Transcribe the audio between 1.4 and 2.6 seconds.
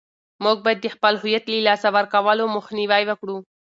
له لاسه ورکولو